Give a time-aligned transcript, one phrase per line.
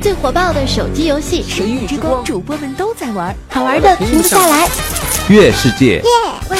[0.00, 4.68] 最火爆的手机游戏《神域之光》，主播们都在玩，好玩的停不下来。
[5.28, 6.00] 月世界，
[6.50, 6.58] 喂。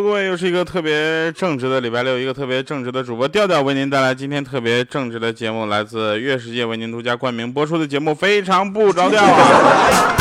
[0.00, 0.92] 各位，又是一个特别
[1.38, 10.16] 正直的礼拜六，一个特别正直的主播调调为您带来今天特别正直的节目，来自月世界为您独家冠名播出的节目，非常不着调啊！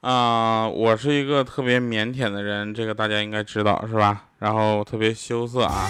[0.00, 4.22] 啊，我是一个特别腼腆的人，这个大家应该知道是吧？
[4.38, 5.84] 然后特别羞涩啊。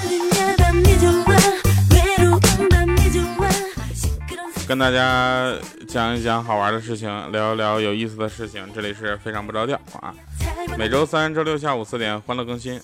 [4.66, 5.52] 跟大家
[5.90, 8.64] 讲一讲好玩的事情，聊一聊有意思的事情。
[8.72, 10.14] 这里是非常不着调啊，
[10.78, 12.80] 每周三、周六下午四点欢乐更新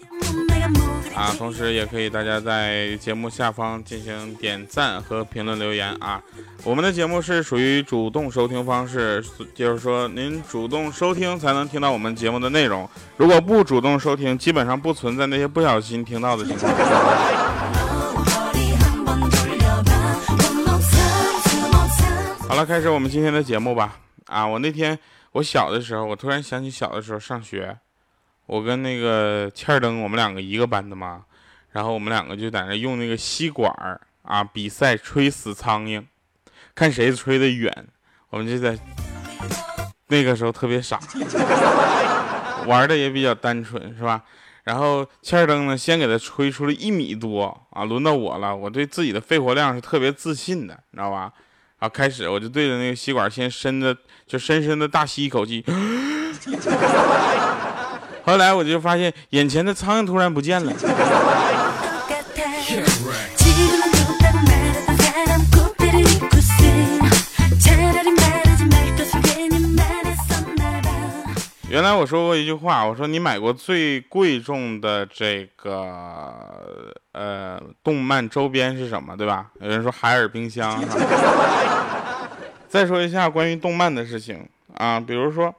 [1.15, 1.33] 啊。
[1.39, 6.21] 同时也可以大家在节目下方进行点赞和评论留言啊。
[6.65, 12.91] 我们的节目是属于主动收听方式，就是说您主动收听才能听到我们节目的内容。
[13.17, 17.46] 如果不主动收听，基本上不存在那些不小心听到的情况。
[22.49, 23.99] 好了，开始我们今天的节目吧。
[24.27, 24.99] 啊，我那天
[25.33, 27.77] 我小的时候，我突然想起小的时候上学，
[28.47, 31.25] 我跟那个欠儿登，我们两个一个班的嘛。
[31.73, 36.03] 然后我们两个就在那用那个吸管儿啊比赛吹死苍蝇，
[36.75, 37.89] 看谁吹的远。
[38.31, 38.79] 我们就在
[40.09, 40.99] 那个时候特别傻，
[42.67, 44.23] 玩的也比较单纯，是吧？
[44.65, 48.57] 然后欠儿登呢，先给他吹出了一米多啊，轮到我了。
[48.57, 51.33] 我对自己的肺活量是特别自信的，你知道吧？
[51.79, 53.95] 啊开始，我就对着那个吸管先深的，
[54.27, 55.63] 就深深的大吸一口气。
[58.25, 60.73] 后来我就发现，眼前的苍蝇突然不见了。
[71.69, 79.51] 原来我说过一句话，我说你买过最贵重的这个呃动漫周边是什么，对吧？
[79.61, 80.79] 有人说海尔冰箱。
[82.69, 85.55] 再说一下关于动漫的事情啊，比如说，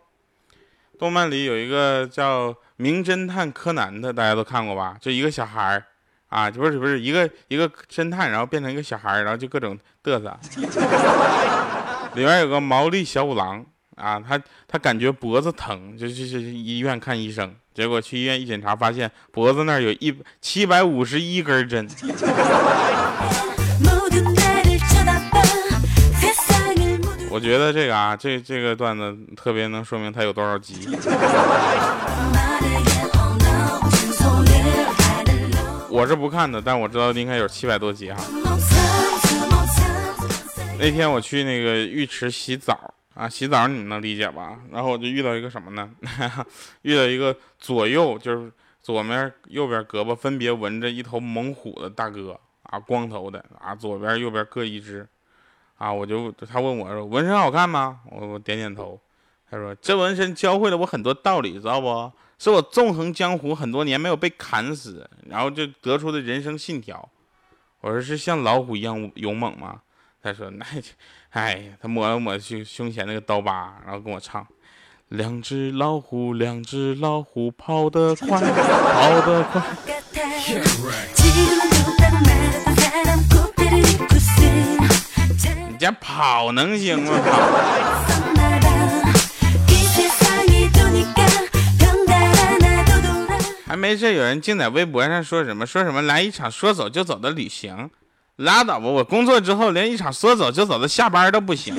[1.00, 4.95] 动漫里有一个叫《名侦探柯南》的，大家都看过吧？
[5.01, 5.84] 就一个小孩儿
[6.29, 10.38] 啊，不是不是一个一个侦探，然后变成一个小孩儿，然后就各种嘚瑟。
[12.13, 13.66] 里面有个毛利小五郎。
[13.95, 20.12] 啊，他他感觉脖子疼，就就去医院看医生，结果去医院一检查，发现脖子那儿有一
[20.42, 21.88] 七百五十一根针。
[27.30, 30.90] 我觉得这个啊，这这个段子特别能说明他有多少集。
[35.88, 38.18] 我是不看的，但我知道应该有七百多集哈。
[40.80, 42.96] 那天我去那个浴池洗澡。
[43.18, 44.60] 啊，洗澡你们能理解吧？
[44.72, 45.90] 然后我就遇到一个什么呢？
[46.84, 55.08] 遇到一个左右就是左面右边胳膊分别纹着一头猛虎的大哥啊，光头的啊，左边右边各一只
[55.78, 55.92] 啊。
[55.92, 59.02] 我就他问我说：“纹身好看吗？”我我点点头。
[59.50, 62.12] 他说：“这纹身教会了我很多道理，知道不？
[62.38, 67.10] 是我纵横江湖很多年没有被砍死，然后就得出的人生信条。”
[67.82, 69.82] 我说：“是像老虎一样勇猛吗？”
[70.28, 70.66] 他说：“那。”
[71.32, 74.46] 哎，他摸了摸胸胸前那个刀疤，然后跟我唱
[75.10, 79.62] ：“两只老虎，两只老虎，跑得快，跑得快。”
[85.70, 87.14] 你家跑能行吗？
[93.68, 97.92] 还没事，有人竟在微博上说什么说什么来一场说走就走的旅行。
[98.38, 98.86] 拉倒吧！
[98.86, 101.75] 我工作之后连一场说走就走的下班都不行。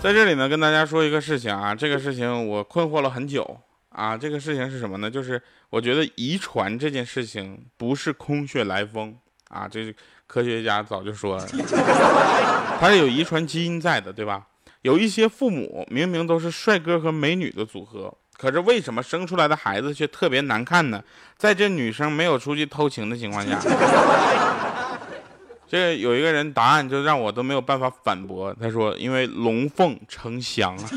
[0.00, 3.58] 在这里呢，跟大家说一个事情啊，这个事情我困惑了很久
[3.90, 4.16] 啊。
[4.16, 5.10] 这个事情是什么呢？
[5.10, 9.14] 就是我觉得遗传这件事情不是空穴来风
[9.48, 9.92] 啊，这
[10.28, 11.46] 科学家早就说了，
[12.80, 14.46] 它是有遗传基因在的，对吧？
[14.82, 21.02] 有一些父母明明都是帅哥和美女的组合，可是为什么生出来的孩子却特别难看呢？
[21.36, 23.60] 在这女生没有出去偷情的情况下，
[25.68, 28.54] 这有一个人答案就让我都没有办法反驳。
[28.58, 30.90] 他说：“因为龙凤呈祥啊。”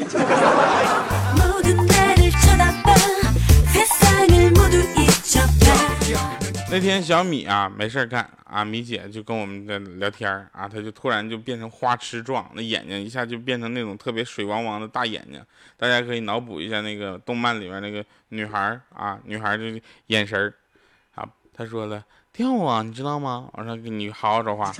[6.71, 15.39] 那天小米啊没事干啊，米姐就跟我们在聊天啊，她就突然就变成花痴状，那眼睛一下就变成那种特别水汪汪的大眼睛。
[15.77, 19.63] 大家可以脑补一下那个动漫里面那个女孩啊，女孩就
[20.07, 20.51] 眼神
[21.13, 21.23] 啊，
[21.55, 23.47] 她说了跳啊，你知道吗？
[23.53, 24.73] 我说你好好说话。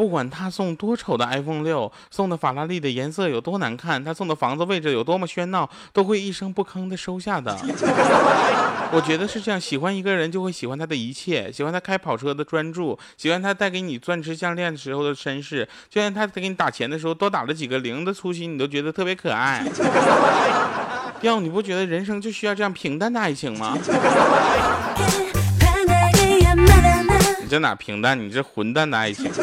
[0.00, 7.54] 不管他送多丑的 iPhone 六，送的法拉利的颜色有多难看，他送的房子位置有多么喧闹，都会一声不吭的收下的。
[8.92, 19.62] 我觉得是这样，喜欢一个人就会喜欢他的一切，喜欢他开跑车的专注，喜欢他带给你钻石项链的时候的绅士，就像他给你打钱的时候多打了几个零的粗心，你都觉得特别可爱。
[21.20, 23.76] 要你不觉得人生就需要这样平淡的爱情吗？
[27.50, 28.16] 这哪平淡？
[28.16, 29.28] 你这混蛋的爱情！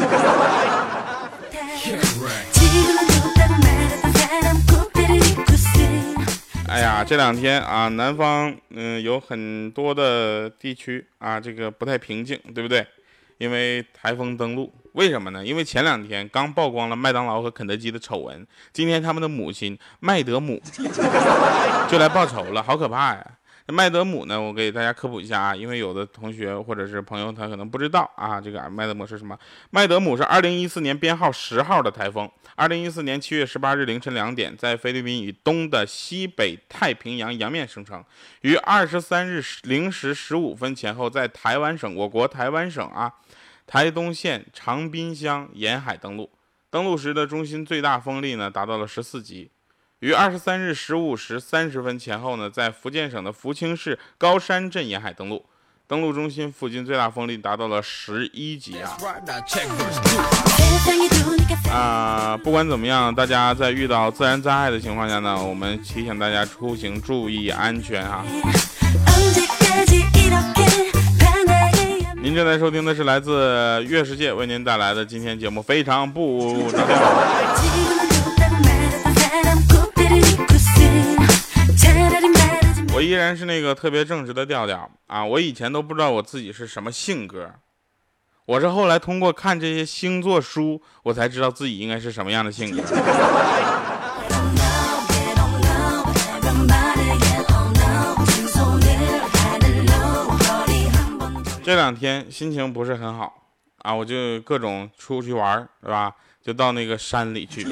[6.66, 12.86] 哎呀，这两天啊，南方嗯有很多的地区啊，这个不太平静，对不对？
[13.36, 15.44] 因为台风登陆，为什么呢？
[15.44, 20.58] 因为前两天刚曝光了麦当劳和肯德基的丑闻，今天他们的母亲麦德姆
[21.90, 23.26] 就来报仇了，好可怕呀！
[23.70, 24.40] 麦德姆呢？
[24.40, 29.38] 我给大家科普一下啊，因为有的同学或者是朋友他可能不知道啊，这个麦德姆是什么？
[29.70, 32.30] 麦德姆是2014年编号十号的台风。
[32.56, 38.02] 2014年7月18日凌晨两点，在菲律宾以东的西北太平洋洋面生成，
[38.40, 43.12] 于23日零时十五分前后在台湾省，我国台湾省啊，
[43.66, 46.30] 台东县长滨乡沿海登陆。
[46.70, 49.50] 登陆时的中心最大风力呢达到了十四级。
[50.00, 55.44] 于二十三日十五时三十分前后呢，在福建省的福清市高山镇沿海登陆，
[55.88, 58.96] 登陆中心附近最大风力达到了十一级啊！
[61.72, 68.24] 啊，不管怎么样，大家在遇到自然灾害的情况下呢，我们提醒大家出行注意安全啊！
[72.22, 78.17] 您正在收听的是来自月世界为您带来的今天节目，非常不着调。
[82.98, 85.24] 我依然是那个特别正直的调调啊！
[85.24, 87.48] 我以前都不知道我自己是什么性格，
[88.44, 92.82] 我是后来通过看这些星座书，我才知道自己应该是什么样的性格。
[101.62, 103.32] 这两天心情不是很好
[103.82, 106.12] 啊，我就各种出去玩，是吧？
[106.42, 107.64] 就到那个山里去。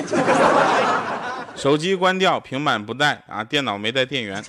[1.56, 4.43] 手机关掉，平板不带啊，电脑没带电源，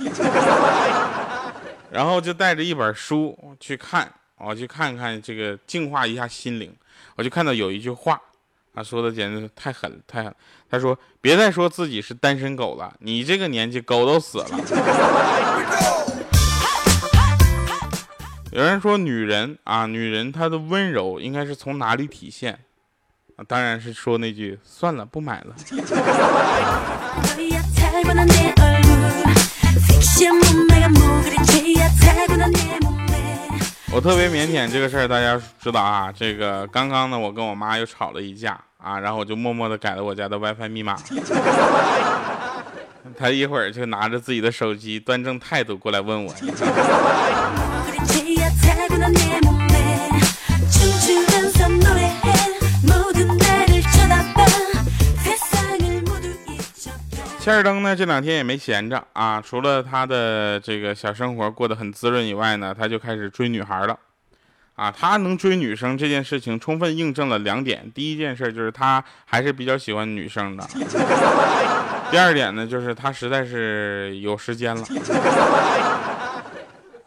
[1.90, 6.74] 然后就带着一本书去看，我去看看这个净化一下心灵。
[7.16, 8.22] 我就看到有一句话，
[8.74, 10.36] 啊，说的简直太狠了太狠。
[10.70, 14.50] 他说：“别再说自己是单身狗了，你这个年纪狗都死了。”
[18.52, 22.60] 有人说女人啊，女人她的温柔应该是从哪里体现？
[23.46, 25.56] 当然是说那句算了，不买了。
[33.92, 36.12] 我特别腼腆，这个事儿大家知道啊。
[36.12, 40.98] 这个刚刚呢，我跟我妈又吵了一架啊，然后我就默默的改了我家的 WiFi 密码。
[43.18, 46.34] 他一会儿就拿着自己的手机，端正态度过来问我。
[57.48, 63.98] 切尔登呢，这两天也没闲着啊，除了他的这个小生活过得很滋润以外呢，他就开始追女孩了。
[64.76, 70.66] 啊，他能追女生这件事情，充分印证了两点：第一件事就是他还是比较喜欢女生的；
[72.12, 74.84] 第二点呢，就是他实在是有时间了。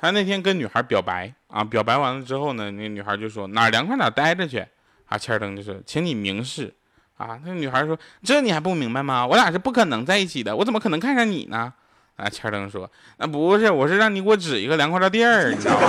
[0.01, 4.65] 他那天跟女孩表白啊，表白完了之后呢，那女孩就说哪凉快哪待着去。
[5.05, 6.73] 啊，切尔登就说，请你明示。
[7.21, 9.27] 啊，那女孩说：“这你还不明白吗？
[9.27, 11.71] 我俩是不可能在一起的，我怎么可能看上你呢？”
[12.17, 15.87] 啊，千灯说：“那不是，我是让你给我指一个凉快的地儿，你知道吗？”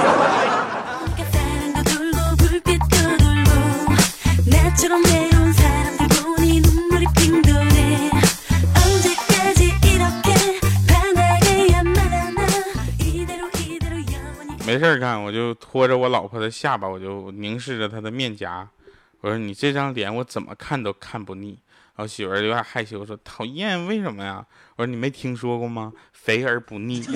[14.67, 18.67] 没事干，我就拖着我老婆的下巴，我就凝视着她的面颊。
[19.21, 21.59] 我说你这张脸我怎么看都看不腻，
[21.95, 24.43] 我媳妇儿有点害羞，说讨厌，为什么呀？
[24.77, 25.93] 我说你没听说过吗？
[26.11, 27.01] 肥而不腻。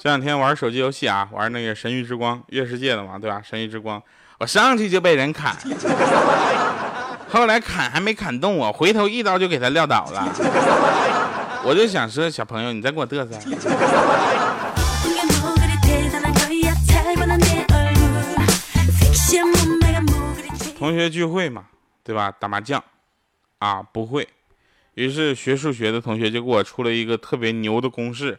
[0.00, 3.40] 这两天玩手机游戏啊，玩那个《神域之光》月世界的嘛，对吧？
[3.48, 3.98] 《神域之光》，
[4.38, 5.56] 我上去就被人砍。
[7.30, 10.28] 后来砍还没砍动我，回头一刀就给他撂倒了。
[11.64, 13.38] 我就想说，小朋友，你再给我嘚瑟。
[20.78, 21.64] 同学聚会嘛，
[22.04, 22.32] 对吧？
[22.38, 22.82] 打麻将，
[23.58, 24.26] 啊，不会。
[24.94, 28.38] 于是学数学的同学就给我出了一个特别牛的公式，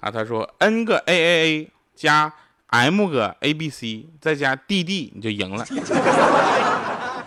[0.00, 2.32] 啊，他说 n 个 a a a 加
[2.68, 5.64] m 个 a b c 再加 d d 你就赢了。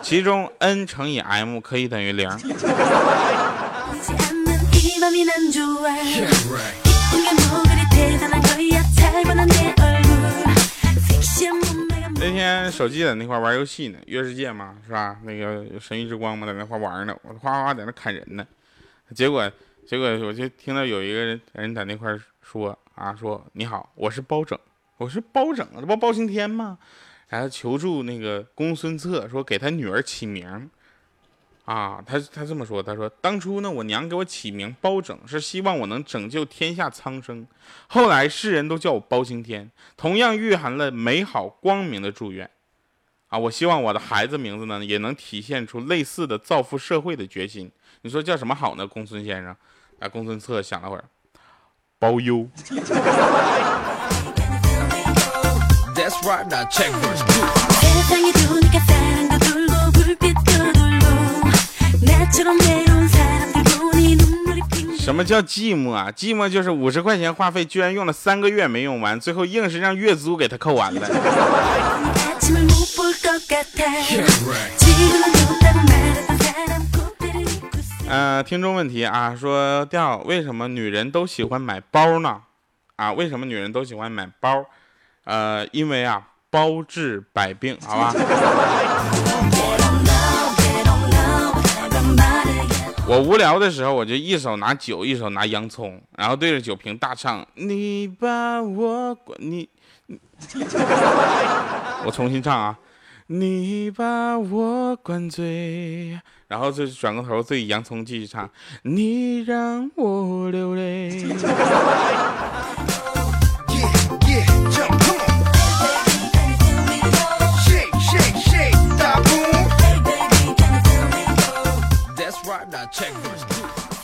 [0.02, 2.28] 其中 n 乘以 m 可以等于零。
[12.20, 15.16] 那天手机在那块玩游戏呢，月世界嘛，是吧？
[15.24, 18.46] 那个神域之光嘛，在那块玩呢，我哗哗在那砍人呢。
[19.14, 19.50] 结果，
[19.86, 24.58] 结果我就听到有一个人人在那块说啊，说你好，我是包拯，
[24.98, 26.76] 我是包拯，这不包青天吗？
[27.28, 30.68] 然后求助那个公孙策，说给他女儿起名。
[31.68, 37.46] 啊，他他这么说，他说当初呢，我娘给我起名包拯，是希望我能拯救天下苍生。
[37.88, 42.48] 后来世人都叫我包青天，同样蕴含了美好光明的祝愿。
[43.26, 47.70] 啊，我希望我的孩子名字呢，也能体现出类似的造福社会的决心。
[48.00, 49.54] 你说叫什么好呢，公孙先生？
[49.98, 51.04] 啊，公孙策想了会儿，
[51.98, 52.48] 包邮。
[65.08, 66.12] 什么叫寂寞啊？
[66.14, 71.08] 寂寞就是五十块钱话费居然用了三个月没用完，最后硬是让月租给他扣完了。
[78.06, 82.42] 呃，听众问题啊，说调为什么女人都喜欢买包呢？
[82.96, 84.66] 啊，为什么女人都喜欢买包？
[85.24, 88.12] 呃，因为啊，包治百病，好吧。
[93.08, 99.66] 我无聊的时候，我就一手拿酒，一手拿洋葱，然后对着酒瓶大唱：“你把我关你。”
[102.04, 102.78] 我重新唱啊！
[103.28, 108.50] 你把我灌醉，然后就转过头对洋葱继续唱
[108.84, 111.24] ：“你让我流泪。”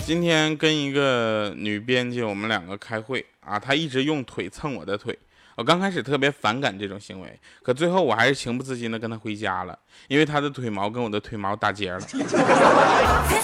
[0.05, 5.19] 今天跟一个女编辑，我们两个开会啊，她一直用腿蹭我的腿。
[5.57, 12.01] 我刚开始特别反感这种行为，可最后我还是情不自禁的跟她回家了，因为她的腿毛跟我的腿毛打结了。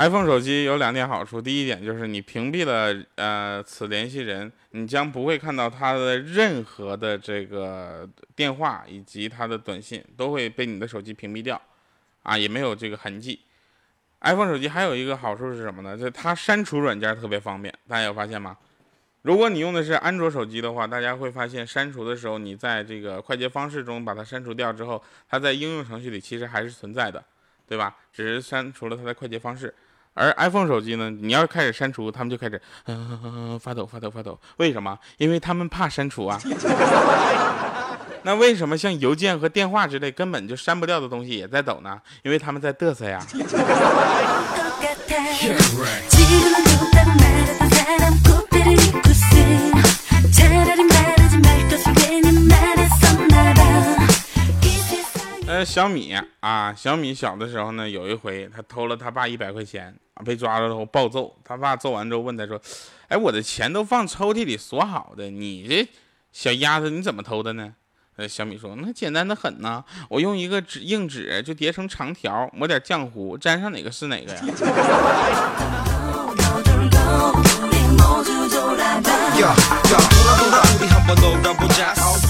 [0.00, 11.60] iPhone 手机有两点好处，第一点就是你屏蔽了呃此联系人，你将不会看到他的任何的这个电话以及他的短信都会被你的手机屏蔽掉，
[12.22, 13.40] 啊也没有这个痕迹。
[14.22, 15.94] iPhone 手机还有一个好处是什么呢？
[15.98, 18.56] 就是它删除软件特别方便，大家有发现吗？
[19.20, 27.22] 如果你用的是安卓手机的话，大家会发现删除的时候，你在这个快捷方式中把它删除掉之后，它在应用程序里其实还是存在的，
[27.68, 27.94] 对吧？
[28.10, 29.74] 只是删除了它的快捷方式。
[30.14, 34.38] 而 iPhone 手机呢，你要开始删除，他们就开始嗯发抖发抖发抖。
[34.56, 34.98] 为什么？
[35.18, 36.40] 因为他们怕删除啊。
[38.22, 41.98] 那为什么像邮件和电话之类根本就删不掉的东西也在抖呢？
[42.22, 43.18] 因为他们在嘚瑟呀。
[55.50, 61.36] 呃，小米啊，小米小的时候呢，有一回他偷了他爸一百块钱啊，被抓了之后暴揍。
[61.42, 62.56] 他爸揍完之后问他说
[63.10, 65.88] ：“哎，我的钱都放抽屉里锁好的，你这
[66.30, 67.74] 小丫头你怎么偷的呢？”
[68.14, 74.40] 呃，小米说：“那简单的很呐，我用一个纸硬纸就叠成长条，抹点浆糊，粘上哪个是哪个呀。”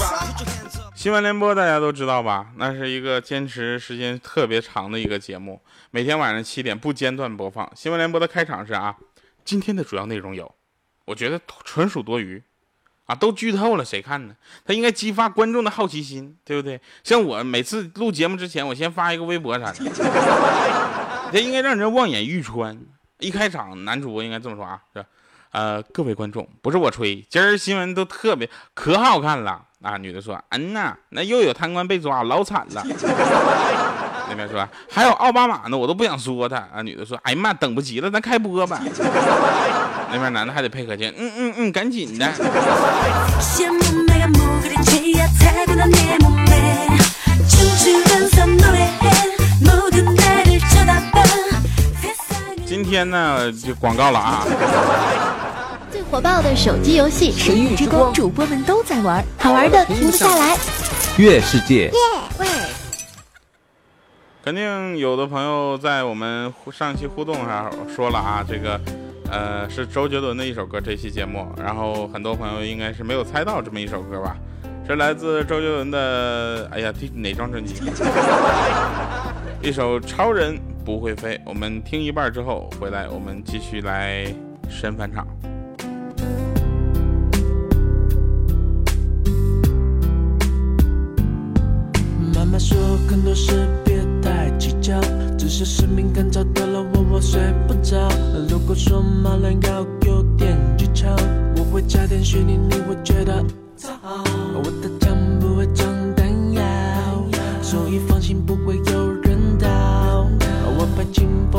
[1.01, 2.51] 新闻联播大家都知道吧？
[2.57, 7.67] 那是一个坚持时间特别长的一个节目，每天晚上七点不间断播放。
[7.75, 8.95] 新闻联播的开场是啊，
[9.43, 10.53] 今天的主要内容有，
[11.05, 12.43] 我觉得纯属多余，
[13.05, 14.35] 啊，都剧透了，谁看呢？
[14.63, 16.79] 他应该激发观众的好奇心，对不对？
[17.03, 19.83] 像我每次录节目之前，我先发一个微博啥的，
[21.33, 22.79] 这应该让人望眼欲穿。
[23.17, 25.07] 一开场，男主播应该这么说啊，是吧？
[25.51, 29.97] 呃，各位观众，不是我吹，今儿新闻都特别可好看了啊！
[29.97, 32.83] 女的说：“嗯呐，那又有贪官被抓，老惨了。
[34.29, 36.81] ”那边说还有奥巴马呢，我都不想说他啊。
[36.81, 38.81] 女的说，哎呀妈，等不及了，咱开播吧。
[40.13, 42.31] 那边男的还得配合去，嗯嗯嗯，赶紧的。
[52.71, 54.45] 今天呢，就广告了啊。
[55.91, 60.55] 最火爆的手机游戏《神域之光》，主播们都在玩，好玩的停不下来。
[61.17, 61.91] 月世界。
[62.39, 62.47] 喂。
[64.45, 68.79] 肯定有的朋友在我们上期互动上说了啊，这个，
[69.29, 70.79] 呃，是周杰伦的一首歌。
[70.79, 74.37] 这期节目，然后很多朋友应该是没有猜到这么一首歌吧？
[74.87, 77.83] 是来自周杰伦的，哎呀，第哪张专辑？
[79.61, 80.57] 一首《超人
[80.91, 81.37] 不会飞》。
[81.45, 84.25] 我们听一半之后回来，我们继续来
[84.67, 85.25] 神返场。
[92.35, 94.99] 妈妈说很多事别太计较，
[95.37, 98.09] 只是使命感找到了我，我睡不着。
[98.49, 101.15] 如果说骂人要有点技巧，
[101.55, 103.41] 我会加点虚拟，你会觉得
[103.77, 103.89] 糟。
[104.53, 106.61] 我的枪不会装弹药，
[107.61, 108.20] 所以放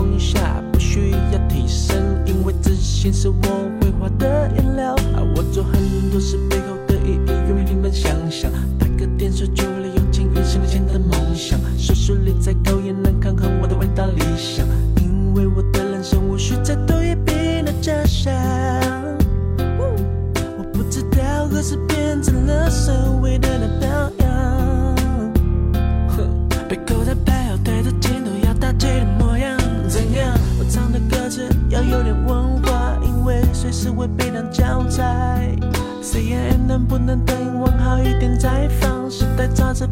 [0.02, 3.34] 光下不需要替身，因为自信是我
[3.80, 4.96] 绘画的颜料。
[5.36, 6.76] 我做很多事背后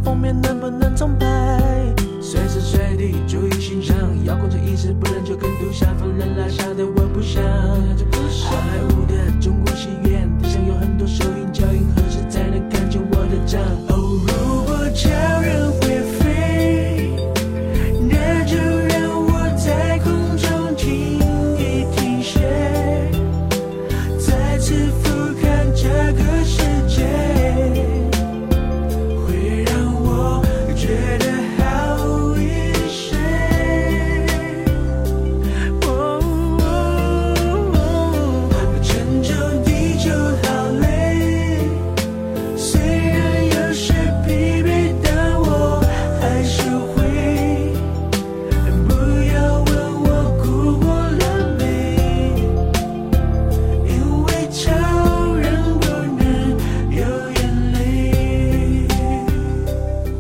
[0.05, 0.80] 封面能不能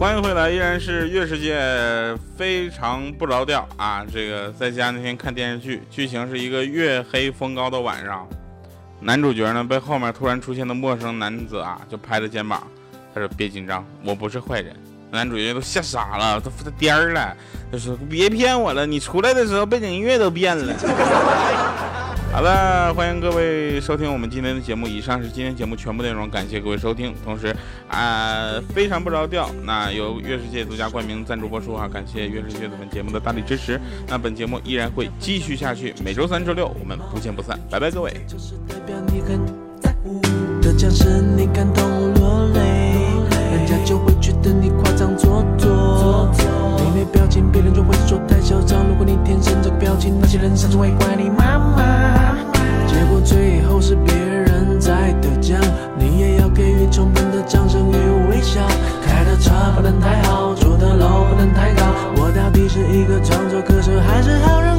[0.01, 1.61] 欢迎回来，依然是月世界，
[2.35, 4.03] 非常不着调啊！
[4.11, 8.27] 这个在家那天看电视剧，剧情是一个月黑风高的晚上，
[8.99, 12.67] 男主角呢被后面突然出现的陌生男子啊就拍着肩膀，
[13.15, 14.75] 他说别紧张，我不是坏人。
[15.11, 17.37] 男主角都吓傻了，都他颠儿了，
[17.71, 20.75] 他说别骗我了，你出来的时候背景音乐都变了。
[22.33, 24.87] 好了，欢迎各位收听我们今天的节目。
[24.87, 27.12] 以上是今天节目全部内容，感谢各位收听。
[27.25, 27.55] 同时，
[27.88, 33.81] 啊、非常不着调，那由月世界独家冠名赞助播出啊，感谢月世界本节目的大力支持。
[34.07, 38.12] 那本节目依然会继续下去，每周三、周六我们不见不散，拜拜，各位。
[43.53, 46.60] 人家就会觉得你夸张做作。
[46.90, 48.87] 没表情，别人就会说太嚣张。
[48.87, 52.37] 如果你天生这个表情，那些人甚至会怪你妈妈。
[52.87, 55.61] 结果最后是别人在得奖，
[55.98, 57.94] 你也要给予充分的掌声与
[58.31, 58.61] 微笑。
[59.07, 61.83] 开的车不能太好，住的楼不能太高。
[62.16, 64.70] 我到底是一个创作歌手，还是好人？